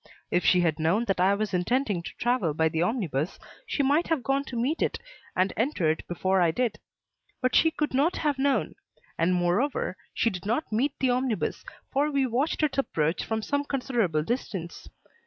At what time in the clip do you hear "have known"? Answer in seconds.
8.15-8.73